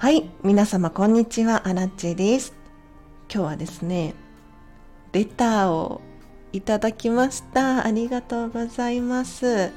[0.00, 2.54] はい、皆様こんにちは、アラッチェです。
[3.30, 4.14] 今日はですね、
[5.12, 6.00] レターを
[6.54, 7.84] いただきました。
[7.84, 9.70] ありがとうございます。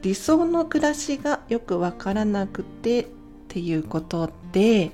[0.00, 3.06] 理想の暮らしがよくわからなくてっ
[3.48, 4.92] ていうことで、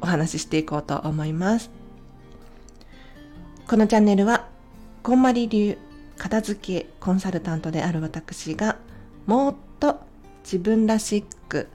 [0.00, 1.70] お話ししていこうと思います。
[3.68, 4.48] このチャンネルは、
[5.02, 5.76] こんまり流
[6.16, 8.78] 片付けコンサルタントである私が、
[9.26, 10.00] もっと
[10.42, 11.68] 自分らしく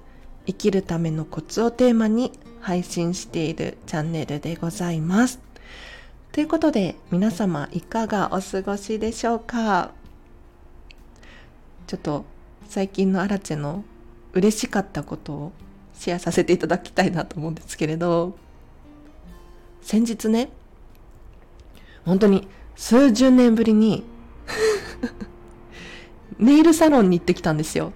[0.46, 5.40] 生きるためのコツをテーマに配信しているチャンネルでございます。
[6.32, 9.92] ということで皆様いかがお過ごしでしょうか？
[11.88, 12.26] ちょっと
[12.68, 13.84] 最近のアラチェの
[14.34, 15.52] 嬉しかったことを
[15.94, 18.38] シェアさせていただきたいなと思うんですけれど
[19.81, 20.50] 先日ね
[22.06, 24.04] 本当に数十年ぶりに
[26.38, 27.92] ネイルサロンに行ってきたんですよ。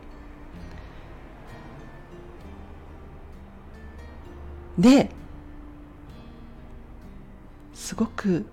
[4.78, 5.10] で、
[7.74, 8.46] すごく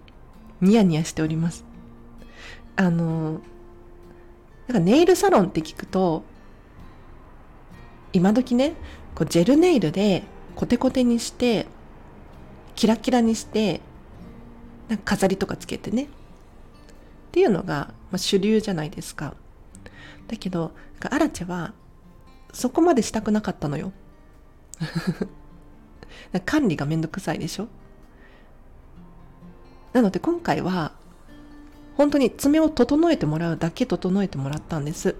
[0.61, 1.65] ニヤニヤしております。
[2.77, 3.41] あの、
[4.69, 6.23] なんかネイルサロンって聞くと、
[8.12, 8.75] 今時ね、
[9.15, 10.25] こうジェルネイルで
[10.57, 11.67] コテコテにして、
[12.75, 13.81] キラキラにして、
[14.89, 16.05] なんか飾りとかつけてね。
[16.05, 16.07] っ
[17.33, 19.34] ていうのが、まあ、主流じゃないですか。
[20.27, 21.75] だけど、アラチェは、
[22.53, 23.93] そこまでしたくなかったのよ。
[26.44, 27.69] 管理がめんどくさいでしょ？
[29.92, 30.92] なので今回は、
[31.97, 35.16] 本当に爪を整えてもらうだけ整えてもらったんです。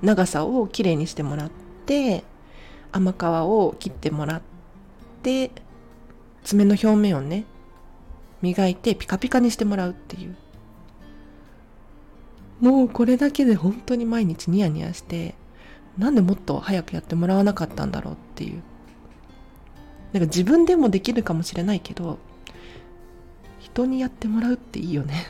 [0.00, 1.50] 長さをきれいにしてもらっ
[1.86, 2.24] て、
[2.92, 4.42] 甘皮を切ってもらっ
[5.22, 5.50] て、
[6.44, 7.44] 爪の表面をね、
[8.40, 10.36] 磨いてピカピカにしてもらうっていう。
[12.60, 15.34] もうこれだけで本当に毎日ニヤニヤして、
[15.98, 18.62] なんでもっと早くやってもらわなかったんだろうっていう。
[20.12, 22.18] なんか自分でもできるかもしれないけど、
[23.58, 25.26] 人にやってもらうっていいよね。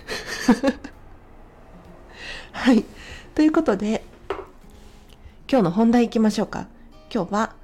[2.53, 2.84] はい。
[3.34, 4.04] ということで、
[5.48, 6.66] 今日の本題行きましょうか。
[7.15, 7.54] 今日は、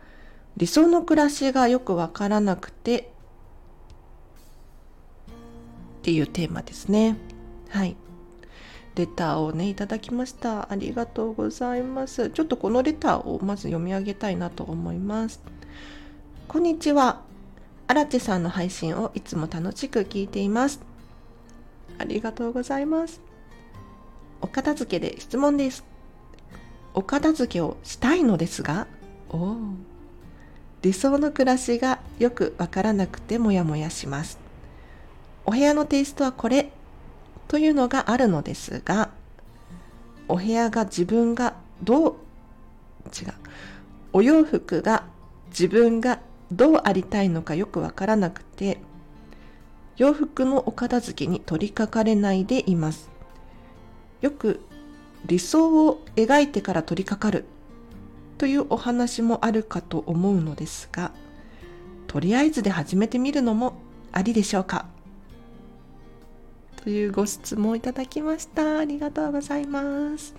[0.57, 3.13] 理想の暮らしがよくわからなくて、
[5.99, 7.17] っていうテーマですね。
[7.71, 7.97] はい。
[8.95, 10.71] レターをね、いただきました。
[10.71, 12.31] ありがとうございます。
[12.31, 15.41] ちょっとこのレターをまず読み上げたいなと思います。
[16.49, 17.21] こんにちは。
[17.89, 20.81] アラチェさんの配信をいつも楽しく聞いています。
[21.99, 23.21] ありがとうございます。
[24.41, 25.85] お片付けで質問です。
[26.95, 28.87] お片付けをしたいのですが、
[29.29, 29.57] お
[30.81, 34.39] 理想の暮らしがよくわからなくてもやもやします。
[35.45, 36.73] お部屋のテイストはこれ
[37.49, 39.11] というのがあるのですが、
[40.29, 42.15] お部屋が自分がどう、
[43.09, 43.35] 違う、
[44.15, 45.05] お洋服が
[45.51, 46.21] 自分が
[46.51, 48.79] どうありたいのかよくわからなくて、
[49.97, 53.11] 洋服のお片付けに取り掛かれないでいます。
[54.21, 54.61] よく
[55.27, 57.45] 理想を描いてから取り掛かる
[58.39, 61.13] というお話もあるかと思うのですが、
[62.07, 63.75] とりあえずで始めてみるのも
[64.13, 64.87] ありでしょうか？
[66.77, 68.79] というご質問をいただきました。
[68.79, 70.35] ありがとうございます。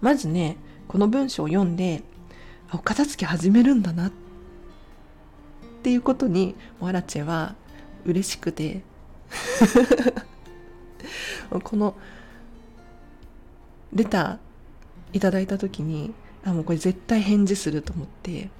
[0.00, 0.56] まずね、
[0.88, 2.02] この文章を読んで、
[2.72, 4.12] お片付け始めるんだなっ
[5.82, 7.54] ていうことに、アラチェは
[8.04, 8.82] 嬉しくて、
[11.64, 11.96] この
[13.92, 16.12] レターいただいた時に、
[16.44, 18.50] あ、もうこれ絶対返事すると思って、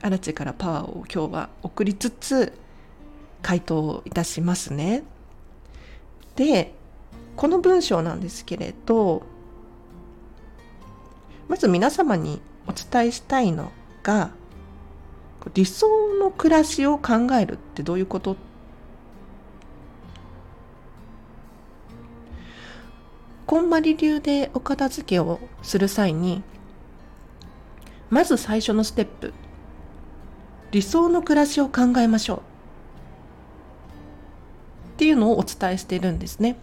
[0.00, 2.52] アラチェからパワーを今日は送りつつ、
[3.42, 5.02] 回答いたしますね。
[6.36, 6.74] で、
[7.36, 9.22] この文章なんですけれど、
[11.48, 14.30] まず皆様にお伝えしたいのが、
[15.54, 15.88] 理想
[16.20, 18.36] の暮らしを考えるってどういうこと？
[23.46, 26.42] こんまり流でお片付けをする際に、
[28.10, 29.32] まず最初のステップ、
[30.70, 32.38] 理想の暮らしを考えましょう。
[32.38, 32.42] っ
[34.98, 36.58] ていうのをお伝えしてるんですね。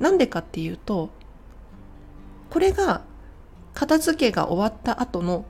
[0.00, 1.10] なんでかっていうと、
[2.50, 3.02] これが
[3.74, 5.44] 片付けが終わった後の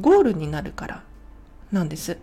[0.00, 1.04] ゴールになるから
[1.72, 2.18] なんです。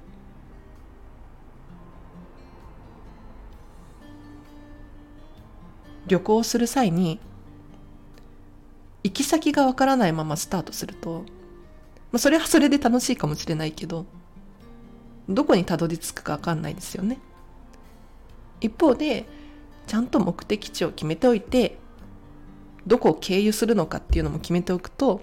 [6.08, 7.20] 旅行する際に
[9.04, 11.26] 行き先がわからないままスタートすると、
[12.12, 14.06] まあ、それはそれで楽しいかもしれないけど、
[15.28, 17.20] どこにたどり着くかわかんないですよね。
[18.62, 19.26] 一方で、
[19.86, 21.78] ちゃんと目的地を決めておいて、
[22.88, 25.22] どこを経由するのかっていうのも決めておくと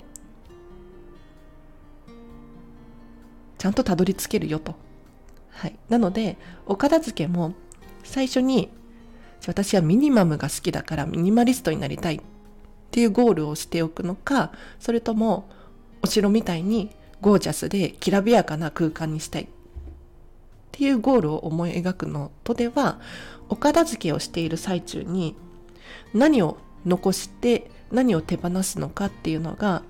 [3.59, 4.75] ちゃんとたどり着けるよと。
[5.49, 7.55] はい、なのでお片付けも
[8.03, 8.69] 最初に
[9.47, 12.21] 私はミニマムが好きだからミニマリストになりたいっ
[12.91, 15.49] ていうゴールをしておくのかそれとも
[16.03, 16.91] お城みたいに
[17.21, 19.47] ゴージャスできらびやかな空間にしたいっ
[20.73, 23.01] ていうゴールを思い描くのとでは
[23.49, 25.37] お片付けをしている最中に
[26.13, 29.83] 何を残して何を手放すのかっていうのが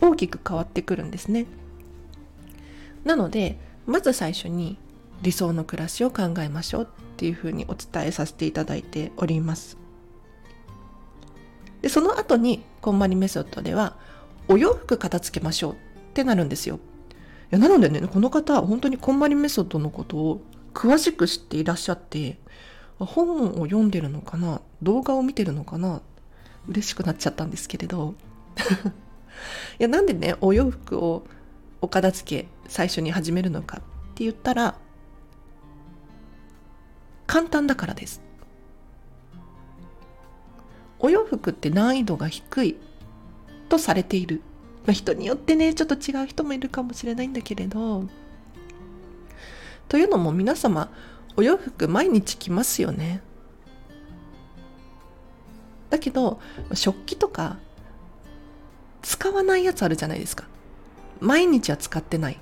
[0.00, 1.46] 大きく変わってくるんですね。
[3.04, 4.78] なのでまず最初に
[5.22, 9.78] 理想の暮らしを考えましょうっていうふうにお伝えさせていただいております。
[11.82, 13.96] でその後にこんまりメソッドでは
[14.48, 15.76] お洋服片付けましょうっ
[16.14, 16.76] てなるんですよ。
[16.76, 16.78] い
[17.50, 20.42] やなのでねこの方本当にこんまりメソッドのことを
[20.74, 22.38] 詳しく知っていらっしゃって
[22.98, 26.02] 本を読んでるのかな動画を見てるのかな
[26.68, 28.14] 嬉しくなっちゃったんですけれど。
[29.78, 31.26] いやなんでねお洋服を
[31.82, 33.80] お片付け最初に始めるのかっ
[34.14, 34.78] て言ったら
[37.26, 38.22] 簡単だからです。
[40.98, 42.76] お洋服って難易度が低い
[43.68, 44.40] とされている、
[44.86, 48.08] まあ、人によってねちょっと違う人もいるかもしれないんだけれど。
[49.88, 50.90] というのも皆様
[51.36, 53.20] お洋服毎日着ますよね。
[55.90, 56.40] だけど
[56.74, 57.58] 食器とか
[59.02, 60.44] 使わないやつあるじゃないですか。
[61.20, 62.34] 毎日は使ってない。
[62.34, 62.36] っ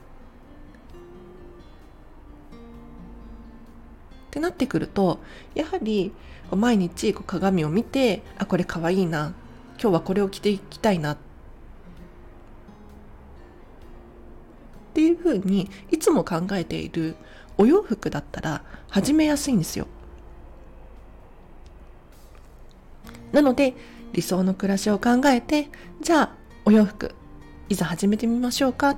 [4.30, 5.20] てなってくると
[5.54, 6.12] やはり
[6.50, 9.34] 毎日鏡を見てあこれかわいいな。
[9.80, 11.12] 今日はこれを着ていきたいな。
[11.12, 11.16] っ
[14.94, 17.16] ていうふうにいつも考えている
[17.58, 19.86] お洋服だったら始めやすいんですよ。
[23.34, 23.74] なので
[24.12, 25.68] 理想の暮らしを考えて
[26.00, 26.30] じゃあ
[26.64, 27.14] お洋服
[27.68, 28.96] いざ始めてみましょうかっ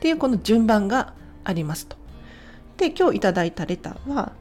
[0.00, 1.96] ていうこの順番がありますと。
[2.78, 4.32] で今日いただいたレターは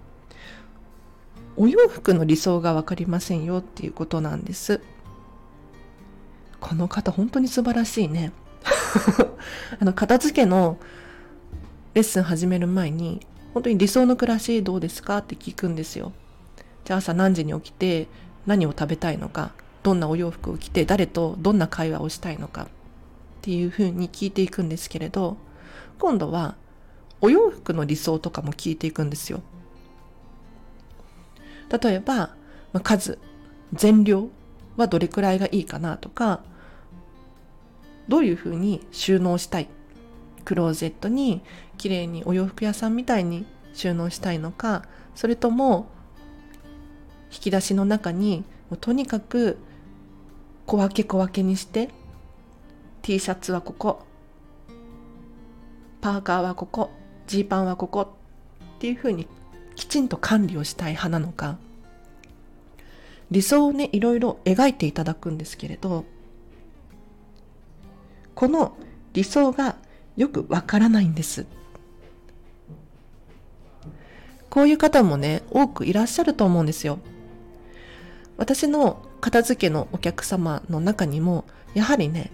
[1.57, 4.81] お洋服の理想が分かりませんよっていうことなんです。
[6.59, 8.31] この方本当に素晴らしいね。
[9.80, 10.80] あの片付けの
[11.94, 16.13] レッスン始める前に本当に理想の暮らしどうですかって聞くんですよ。
[16.89, 18.07] じゃあ朝何時に起きて
[18.47, 19.51] 何を食べたいのか
[19.83, 22.68] どんなお洋服を着て誰とどんな会話をしたいのかっ
[23.44, 25.38] ていうふうに聞いていくんですけれど
[26.00, 26.56] 今度は
[27.21, 29.41] お洋服の理想とかも聞いていくんですよ。
[31.69, 32.33] 例えば、
[32.74, 33.19] ま数
[33.74, 34.30] 全量
[34.75, 36.41] はどれくらいがいいかなとか
[38.07, 39.69] どういうふうに収納したい
[40.44, 41.44] クローゼットに
[41.77, 43.45] 綺麗にお洋服屋さんみたいに
[43.75, 45.91] 収納したいのかそれとも
[47.31, 49.57] 引き出しの中にもうとにかく
[50.65, 51.89] 小分け小分けにして
[53.01, 54.03] T シャツはここ
[56.01, 56.91] パーカーはここ
[57.27, 59.27] ジーパンはここっていうふうに
[59.75, 61.57] きちんと管理をしたい派なのか。
[63.31, 66.05] 理想をねいろいろ描いていただくんですけれど
[68.33, 68.75] この
[69.13, 69.75] 理想が
[70.17, 71.45] よくわからないんです。
[74.49, 77.00] こういう方もね多くいらっしゃると思うんですよ。
[78.39, 81.43] 私の片付けのお客様の中にも
[81.74, 82.31] やはりね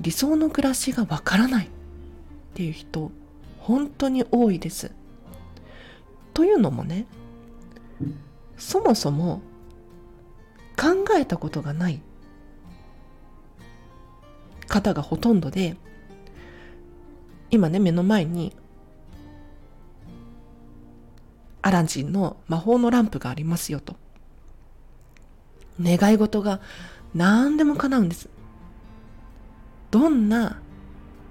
[0.00, 1.68] 理想の暮らしがわからないっ
[2.54, 3.12] ていう人
[3.60, 4.90] 本当に多いです。
[6.34, 7.06] というのもね
[8.58, 9.40] そもそも
[10.76, 12.02] 考えたことがない
[14.66, 15.76] 方がほとんどで
[17.52, 18.52] 今ね目の前に
[21.62, 23.94] アランジンの魔法のランプがありますよと
[25.80, 26.60] 願い事が
[27.14, 28.28] 何でも叶うんです。
[29.90, 30.60] どんな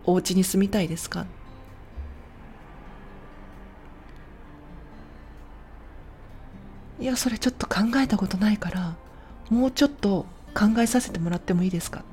[0.06, 1.26] お家に住みたいですか？
[7.00, 8.96] いや、それちょっと考えたことないから、
[9.50, 12.04] もうちょっと考えさせてもらってもいいですか？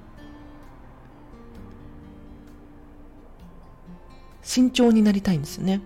[4.42, 5.80] 慎重になりたいんですよね。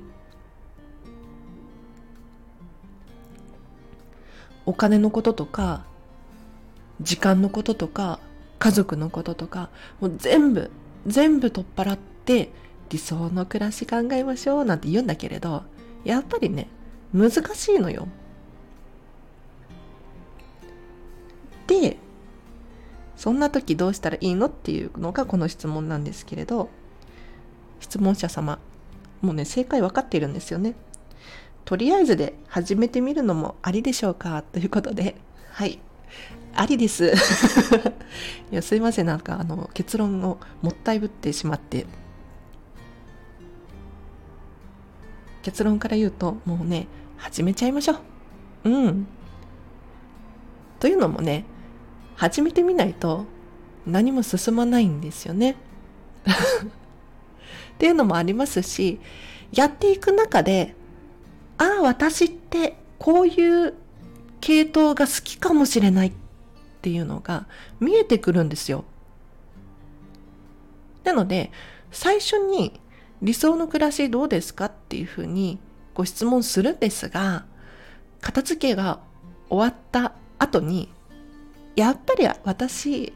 [4.64, 5.84] お金のこととか
[7.00, 8.20] 時間のこととか
[8.58, 9.70] 家族のこととか
[10.00, 10.70] もう全部
[11.06, 12.50] 全部取っ払って
[12.90, 15.64] 理想の暮らし考えましょうなんて言うんだけれど
[16.04, 16.68] やっぱりね
[17.12, 18.08] 難しいのよ。
[21.66, 21.96] で
[23.16, 26.68] そんな時どうしたらいいのっていうのがこの質問なんですけれど
[27.80, 28.58] 質問者様
[29.22, 30.74] もうね正解分かっているんですよね。
[31.64, 34.42] とりあえずで始めてみるのもありでしょうか？
[34.42, 35.16] ということで
[35.50, 35.78] はい
[36.56, 37.12] ありです。
[38.50, 39.06] いや、すいません。
[39.06, 41.86] なんか、あの、結論をもったいぶってしまって。
[45.42, 47.94] 結論から言うと、もうね、始めちゃいましょ
[48.64, 48.70] う。
[48.70, 49.06] うん。
[50.80, 51.44] というのもね、
[52.16, 53.26] 始めてみないと
[53.86, 55.56] 何も進まないんですよね。
[56.24, 59.00] っていうのもありますし、
[59.52, 60.74] やっていく中で、
[61.58, 63.74] ああ、私ってこういう
[64.40, 66.12] 系統が好きかもしれないっ
[66.84, 67.46] ていうのが
[67.80, 68.84] 見えてくるんですよ。
[71.02, 71.50] なので、
[71.90, 72.78] 最初に
[73.22, 75.58] 理想の暮らしどうですかっていうふうに
[75.94, 77.46] ご質問するんですが、
[78.20, 79.00] 片付けが
[79.48, 80.90] 終わった後に、
[81.74, 83.12] やっぱり私、違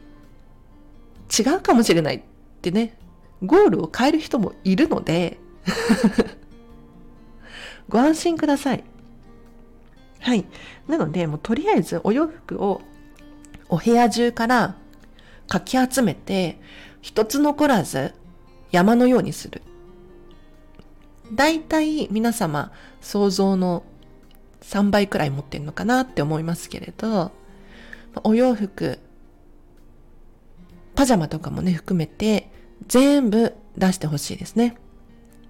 [1.55, 2.21] うかもしれないっ
[2.63, 2.97] てね、
[3.45, 5.37] ゴールを変える人もいるので
[7.87, 8.83] ご安心ください。
[10.21, 10.45] はい。
[10.87, 12.81] なので、もうとりあえずお洋服を
[13.69, 14.75] お部屋中から
[15.47, 16.59] かき集めて、
[17.01, 18.13] 一つ残らず
[18.71, 19.61] 山のようにする。
[21.31, 22.71] 大体皆様
[23.01, 23.83] 想像の
[24.61, 27.31] 3倍くらい持ってんのかなって思いますけれど、
[28.23, 28.99] お洋服、
[30.95, 32.49] パジャマとかもね、含めて
[32.87, 34.75] 全部出してほしいですね。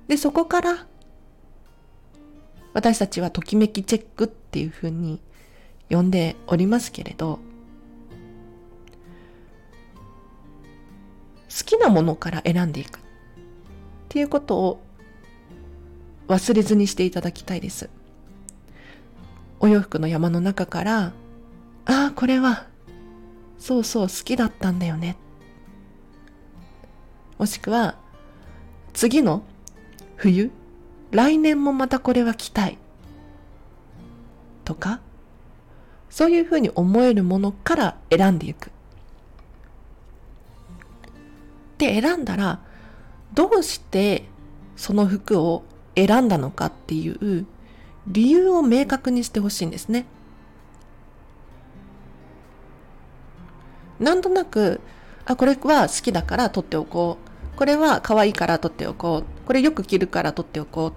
[0.07, 0.87] で、そこから
[2.73, 5.21] 私たちはときめきチェックっていうふうに
[5.89, 7.39] 呼んでおりますけれど、
[11.49, 13.01] 好きなものから選んでいくっ
[14.09, 14.81] ていうことを
[16.27, 17.89] 忘れずにしていただきたいです。
[19.59, 21.13] お洋服の山の中から、
[21.85, 22.67] ああ、これは、
[23.57, 25.17] そうそう好きだったんだよね。
[27.37, 27.97] もしくは、
[28.93, 29.43] 次の
[30.15, 30.51] 冬、
[31.11, 32.77] 来年もまたこれは着たい。
[34.63, 35.01] とか、
[36.09, 38.71] そういうふうに思えるものから選んでいく。
[41.79, 42.59] で、選んだら、
[43.33, 44.25] どうして
[44.75, 45.63] その服を
[45.95, 47.45] 選んだのかっていう
[48.07, 50.05] 理由を明確にしてほしいんですね。
[53.99, 54.81] なんとなく、
[55.25, 57.17] あ、これは好きだから取っておこ
[57.55, 57.57] う。
[57.57, 59.45] これは可愛いから取っておこう。
[59.45, 60.89] これよく着るから取っておこう。
[60.89, 60.93] っ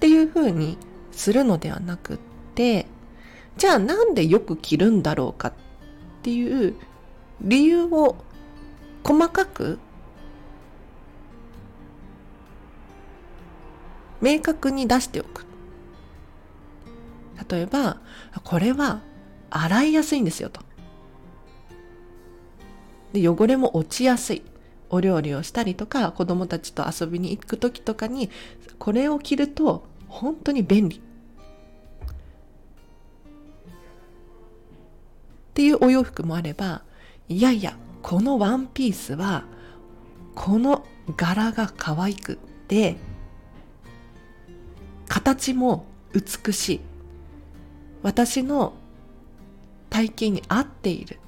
[0.00, 0.78] ていう風に
[1.12, 2.18] するのではなくっ
[2.54, 2.86] て、
[3.56, 5.52] じゃあなんでよく着るんだろうかっ
[6.22, 6.74] ていう
[7.40, 8.16] 理由を
[9.06, 9.78] 細かく
[14.20, 15.46] 明確に出しておく。
[17.48, 17.98] 例えば、
[18.42, 19.02] これは
[19.48, 20.60] 洗いやすいんですよと。
[23.12, 24.42] で汚れも落ちやすい。
[24.90, 28.30] お料理をしたりとか子供たちと遊びに行く時とかに
[28.78, 30.96] これを着ると本当に便利。
[30.96, 31.00] っ
[35.54, 36.82] ていうお洋服もあれば
[37.28, 39.42] いやいやこのワンピースは
[40.36, 40.86] この
[41.16, 42.98] 柄が可愛くって
[45.08, 46.80] 形も美しい。
[48.04, 48.74] 私の
[49.90, 51.18] 体型に合っている。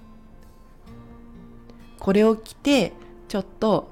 [1.99, 2.93] これを着て
[3.27, 3.91] ちょっと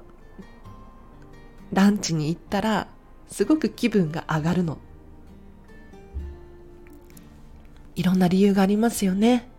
[1.73, 2.87] ランチに行ったら
[3.27, 4.77] すごく気分が上がるの。
[7.97, 9.49] いろんな理由がありますよね。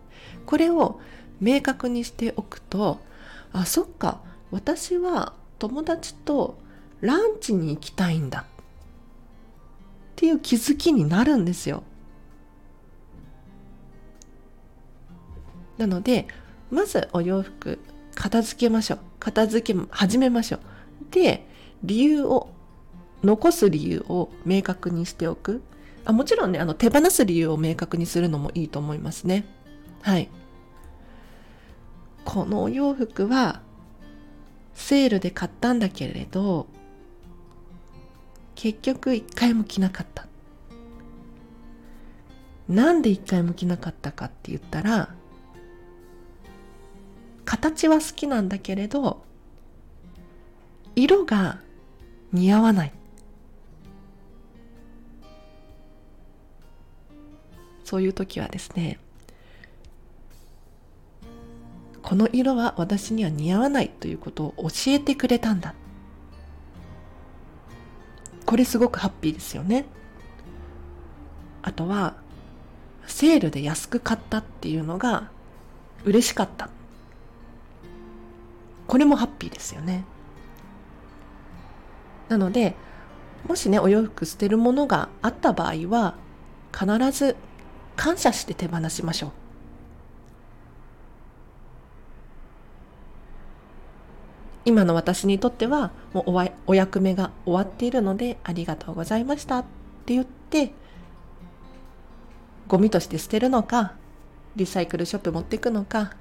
[0.47, 0.99] これを
[1.39, 3.07] 明確にしておくと
[3.53, 4.21] あそっか。
[4.51, 6.57] 私は友達と
[7.01, 8.41] ランチに行きたいんだ。
[8.41, 8.43] っ
[10.15, 11.83] ていう気づきになるんですよ。
[15.77, 16.27] なので
[16.69, 17.79] まずお洋服
[18.15, 18.99] 片付けましょう。
[19.19, 20.59] 片付け始めましょう。
[21.11, 21.47] で
[21.83, 22.49] 理由を
[23.23, 25.61] 残す理由を明確にしておく。
[26.05, 29.45] あもちろんねあの手放す理由を明確にするのもいいと思いますね。
[30.01, 30.29] はい。
[32.25, 33.61] このお洋服は
[34.73, 36.67] セールで買ったんだけれど
[38.55, 40.27] 結局一回も着なかった。
[42.67, 45.09] なんで一回も着なかったかって言ったら
[47.45, 49.23] 形は好きなんだけれど
[50.95, 51.61] 色が
[52.31, 52.93] 似合わない。
[57.83, 58.99] そういう時はですね
[62.09, 65.75] この色は私には似合わないということを教えてくれたんだ。
[68.47, 69.85] これすごくハッピーですよね。
[71.61, 72.15] あとは
[73.05, 75.29] セールで安く買ったっていうのが
[76.03, 76.71] 嬉しかった。
[78.87, 80.03] これもハッピーですよね。
[82.27, 82.73] なので
[83.47, 86.15] もしねお洋服捨てるものがあった場合は
[86.73, 87.35] 必ず
[87.95, 89.48] 感謝して手放しましょう。
[94.65, 99.63] 今の私にとってはもうおお役目が終わっているのでありがとうございましたっ
[100.05, 100.73] て言って
[102.67, 103.93] ゴミとして捨てるのか
[104.55, 106.13] リサイクルショップ持っていくのか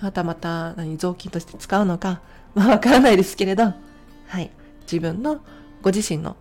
[0.00, 2.20] またまた何雑巾として使うのか
[2.54, 4.50] まあわからないですけれどはい
[4.82, 5.40] 自分の
[5.82, 6.36] ご自身の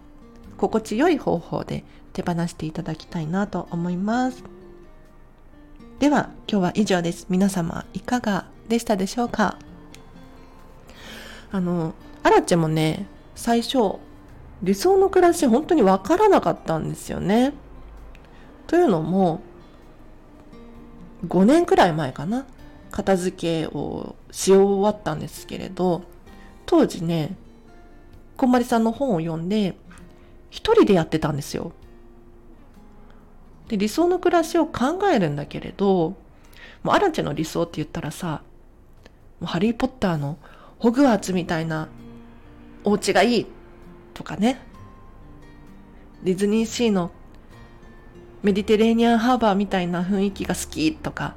[0.57, 1.83] 心地よい方法で
[2.13, 4.43] 手放していただきたいなと思います。
[5.99, 7.27] では今日は以上です。
[7.29, 9.59] 皆様いかがでしたでしょうか？
[11.51, 13.99] あの、アラチェもね、最初
[14.63, 17.53] 理想の暮らし本当にわからなかったんですよね。
[18.65, 19.41] というのも
[21.25, 22.45] 5年くらい前かな
[22.91, 26.03] 片付けをし終わったんですけれど
[26.65, 27.35] 当時ね
[28.35, 29.77] こんまりさんの本を読んで
[30.49, 31.71] 一人でやってたんですよ。
[33.67, 36.15] で理想の暮らしを考えるんだけれど
[36.83, 38.41] もうアランチェの理想って言ったらさ
[39.39, 40.37] もうハリー・ポッターの
[40.79, 41.89] ホグワーツみたいな
[42.83, 43.45] お家がいい
[44.13, 44.59] とかね
[46.23, 47.11] ディズニーシーの
[48.43, 51.35] メディテレーニアンハーバーみたいな雰囲気が好きとか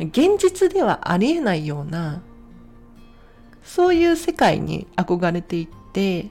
[0.00, 2.22] 現実ではありえないような
[3.64, 6.30] そういう世界に憧れていってい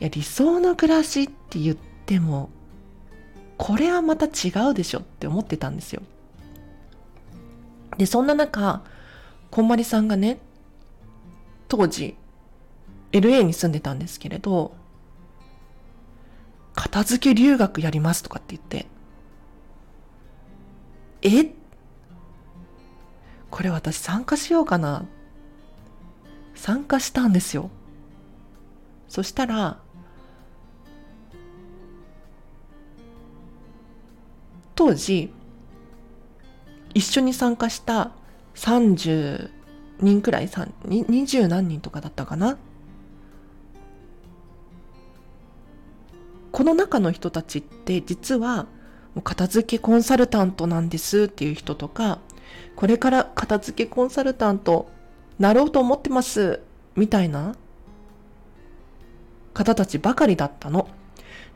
[0.00, 2.50] や理想の暮らしって言っても
[3.56, 6.02] これはまた違うでしょって思ってたんですよ。
[7.96, 8.82] でそんな中
[9.54, 10.38] こんまりさんがね
[11.68, 12.16] 当時
[13.12, 14.74] LA に住んでたんですけれど
[16.74, 18.88] 片付け留学やりますとかって言って
[21.22, 21.54] え？
[23.48, 25.06] これ私参加しようかな。
[26.56, 27.70] 参加したんですよ。
[29.06, 29.78] そしたら
[34.74, 35.32] 当時
[36.92, 38.10] 一緒に参加した
[38.54, 39.50] 30
[40.00, 42.56] 人くらい20何人とかだったかな？
[46.52, 48.66] この中の人たちって実は
[49.22, 52.20] 片付けコンサルタントなんですっていう人とか
[52.76, 54.88] これから片付けコンサルタント
[55.38, 56.60] なろうと思ってます
[56.94, 57.56] みたいな
[59.52, 60.88] 方たちばかりだったの。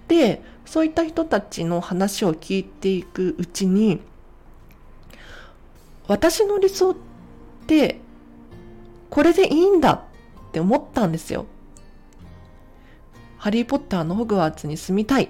[0.08, 4.00] でそういった人たちの話を聞いていくうちに
[6.08, 6.96] 私の理想っ
[7.66, 8.00] て
[9.10, 10.00] これでいいんだっ
[10.52, 11.46] て思ったんですよ。
[13.36, 15.28] ハリー・ポッターのホグワーツに住みたい。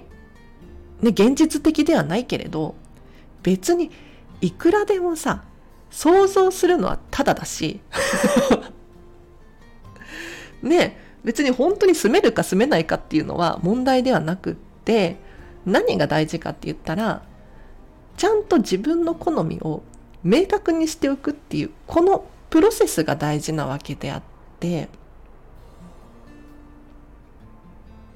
[1.01, 2.75] ね、現実的ではないけれど、
[3.43, 3.91] 別に
[4.41, 5.43] いくらでもさ、
[5.91, 7.81] 想像するのはただだし、
[10.61, 15.17] ね、別に本当に住めるか住めないかっていうのは問題ではなくって、
[15.65, 17.23] 何が大事かって言ったら、
[18.17, 19.83] ちゃんと自分の好みを
[20.23, 24.21] 明確にしておくっていう、このプロセスが大事なわけであっ
[24.59, 24.87] て、っ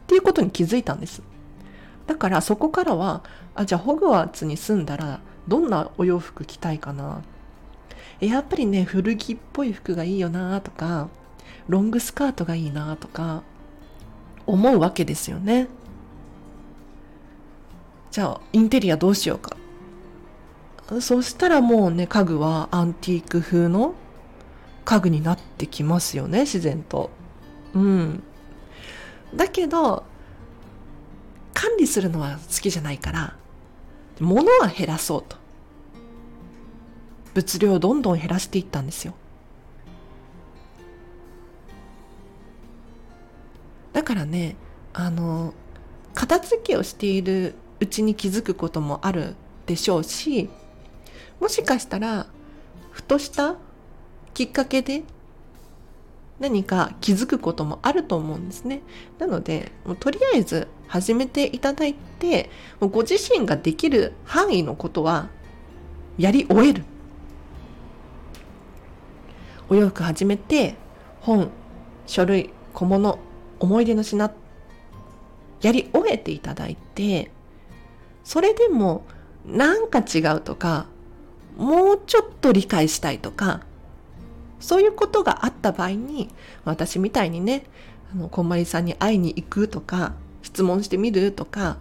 [0.07, 1.21] ていうことに気づいたんです。
[2.07, 3.23] だからそこからは、
[3.55, 7.21] あ、じゃあホグワーツに住んだらどんなお洋服着たいかな？
[8.19, 11.09] やっぱりね、古着っぽい服がいいよなとか、
[11.67, 13.43] ロングスカートがいいなとか、
[14.45, 15.67] 思うわけですよね。
[18.11, 19.55] じゃあ、インテリアどうしようか。
[21.01, 23.95] そしたらもうね、家具はアンティーク風の
[24.85, 27.09] 家具になってきますよね、自然と。
[27.73, 28.23] うん。
[29.35, 30.03] だけど、
[31.53, 33.35] 管理するのは好きじゃないから、
[34.19, 35.37] 物は減らそうと。
[37.33, 39.13] 物量をどんどん減らしていったんですよ。
[43.93, 44.55] だからね、
[44.93, 45.53] あの、
[46.13, 50.49] 片付けをしているうちに気づくこともあるでしょうし、
[51.39, 52.27] もしかしたら、
[52.91, 53.55] ふとした
[54.33, 55.03] きっかけで
[56.39, 58.81] 何か気づくこともあると思うんですね。
[59.19, 65.29] なので、もうとりあえず始めていただいて、もうご自身ができる範囲のことは
[66.17, 66.83] やり終える。
[69.69, 70.75] お洋服始めて、
[71.21, 71.49] 本、
[72.05, 73.19] 書類、小物、
[73.59, 74.31] 思い出の品、
[75.61, 77.31] やり終えていただいて、
[78.23, 79.05] それでも
[79.45, 80.87] なんか違うとか、
[81.57, 83.61] もうちょっと理解したいとか、
[84.59, 86.29] そういうことがあった場合に、
[86.65, 87.65] 私みたいにね、
[88.13, 91.77] あの、こんまりさんに会いに行くとか、質問してみるとか、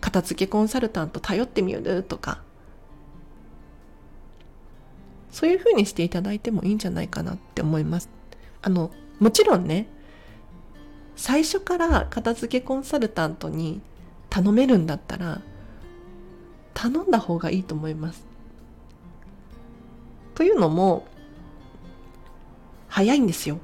[0.00, 2.42] 片付けコンサルタント頼ってみるとか、
[5.30, 8.08] そういうふうにしていただいてもいいんじゃないかなって思います。
[8.62, 9.88] あの、もちろんね、
[11.16, 13.80] 最初から片付けコンサルタントに
[14.30, 15.40] 頼めるんだったら、
[16.74, 18.27] 頼んだ方がいいと思います。
[20.38, 21.04] というのも、
[22.86, 23.58] 速いんですよ。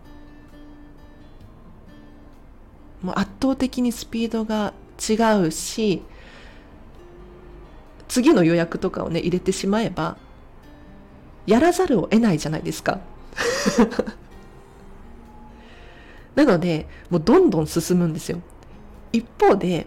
[3.01, 6.03] もう圧倒的にスピードが違うし
[8.09, 10.17] 次の予約とかをね入れてしまえば
[11.47, 12.99] やらざるを得ないじゃないですか。
[16.35, 18.41] なのでもうどんどん進むんですよ。
[19.13, 19.87] 一方で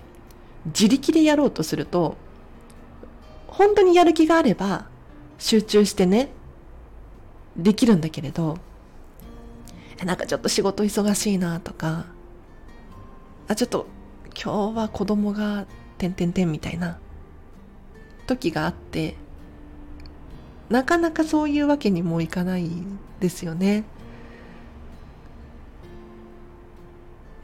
[0.67, 2.15] 自力でやろうとすると
[3.47, 4.85] 本当にやる気があれば
[5.37, 6.29] 集中してね
[7.57, 8.57] できるんだけれど
[10.03, 12.05] なんかちょっと仕事忙しいなとか
[13.47, 13.87] あちょっと
[14.35, 15.65] 今日は子供が
[15.97, 16.99] てんてんてんみたいな
[18.27, 19.15] 時があって
[20.69, 22.69] なかなかそういうわけにもいかない
[23.19, 23.85] ですよね。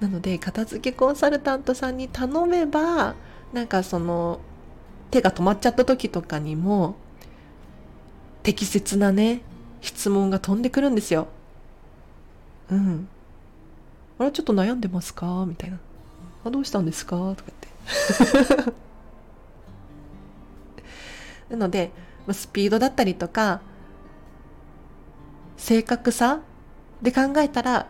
[0.02, 3.16] なので片付けコンサルタントさんに頼めば
[3.54, 4.42] なんかその
[5.10, 6.96] 手が止まっちゃった時とかにも
[8.44, 9.42] 適切なね
[9.84, 11.28] 質問が飛んでくるんですよ。
[12.72, 13.08] うん。
[14.18, 15.46] あれちょっと悩んでますか？
[15.48, 15.78] みたいな。
[16.46, 17.18] あ、どうしたんですか？
[17.36, 17.52] とか
[18.48, 18.74] 言って。
[21.56, 21.92] なので、
[22.32, 23.62] スピードだったりとか、
[25.58, 26.40] 正確さ
[27.02, 27.88] で考えたら、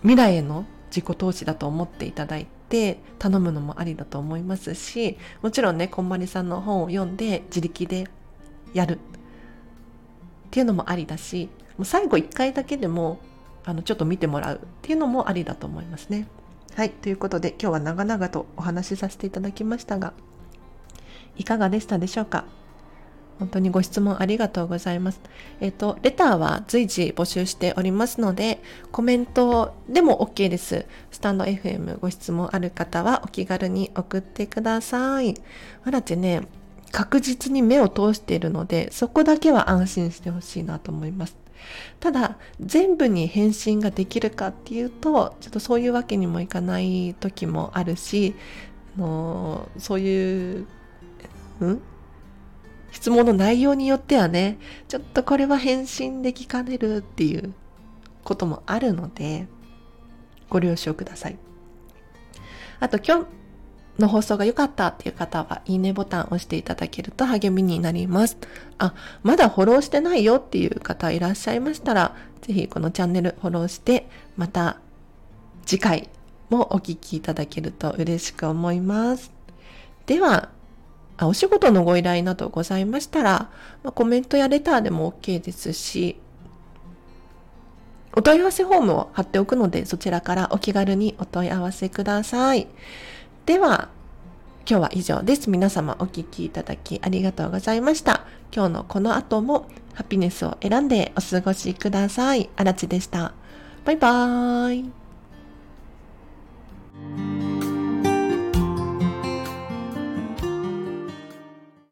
[0.00, 8.08] 未来への自己投資だと思っていただいて頼むのもありだと思いますしもちろんねこんまりさんの本を読んで自力で
[8.72, 8.98] やるっ
[10.50, 13.20] ていうのもありだしもう最後1回だけでも
[13.64, 16.26] あのちょっと見てもらうっていうのもありだと思いますね。
[16.74, 20.14] はいということで今日は長々とお話しさせていただきましたが
[21.36, 22.44] いかがでしたでしょうか？
[23.38, 25.20] 本当にご質問ありがとうございます。
[25.60, 30.86] えっ、と、レターは随時募集しておりますので、コメントでも OK です。
[31.10, 35.34] スタンド FM ご質問ある方はお気軽に送ってください。
[35.84, 36.42] あらちね、
[36.92, 41.36] 確実に目を通しているので、そこだけは安心してほしいなと思います。
[42.00, 48.34] ただ、全部に返信ができるかっていうと、ちょっとそういうわけにもいかない時もあるし、
[48.96, 50.66] あのそういう、
[51.60, 51.80] うん？
[52.90, 57.54] 質問の内容によってはね、ちょっとこれは返信できかねるっていう
[58.22, 59.46] こともあるので、
[60.50, 61.38] ご了承ください。
[62.80, 63.26] あと今日
[63.98, 68.38] の放送が良かったっていう方は、いいねボタンを押していただけると励みになります。
[68.78, 74.78] あ、まだフォローしてないよっていう方いらっしゃいましたら、ぜひこのチャンネルフォローして、また
[75.66, 76.08] 次回
[76.50, 79.32] もお聴きいただけると嬉しく思います。
[80.06, 80.48] では、
[81.18, 83.50] あお仕事のご依頼などございましたら、
[83.82, 86.16] まあ、コメントやレターでも OK ですし、
[88.14, 92.66] お問い合わせフォームを貼っておくので、そちらからお気軽にお問い合わせください。
[93.44, 93.88] では、
[94.68, 95.50] 今日は以上です。
[95.50, 98.24] 皆様お聴きいただきありがとうございました。
[98.54, 102.50] 今日のこの後もハピネスを選んでお過ごしください。
[102.54, 103.34] あらちでした。
[103.84, 104.74] バイバー
[107.78, 107.81] イ。